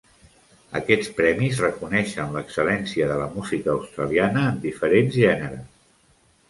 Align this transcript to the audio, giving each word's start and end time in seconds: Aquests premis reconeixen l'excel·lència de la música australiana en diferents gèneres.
Aquests 0.79 1.11
premis 1.19 1.59
reconeixen 1.65 2.33
l'excel·lència 2.37 3.11
de 3.13 3.19
la 3.23 3.29
música 3.37 3.73
australiana 3.77 4.51
en 4.55 4.61
diferents 4.69 5.21
gèneres. 5.25 5.75